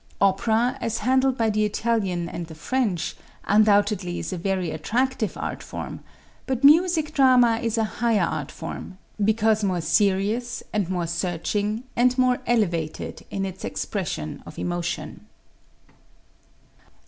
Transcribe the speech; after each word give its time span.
Opera, 0.19 0.79
as 0.81 0.97
handled 0.97 1.37
by 1.37 1.51
the 1.51 1.63
Italian 1.63 2.27
and 2.27 2.47
the 2.47 2.55
French, 2.55 3.15
undoubtedly 3.43 4.17
is 4.17 4.33
a 4.33 4.37
very 4.39 4.71
attractive 4.71 5.37
art 5.37 5.61
form, 5.61 5.99
but 6.47 6.63
music 6.63 7.13
drama 7.13 7.59
is 7.61 7.77
a 7.77 7.83
higher 7.83 8.23
art 8.23 8.49
form, 8.51 8.97
because 9.23 9.63
more 9.63 9.79
serious 9.79 10.63
and 10.73 10.89
more 10.89 11.05
searching 11.05 11.83
and 11.95 12.17
more 12.17 12.39
elevated 12.47 13.23
in 13.29 13.45
its 13.45 13.63
expression 13.63 14.41
of 14.47 14.57
emotion. 14.57 15.27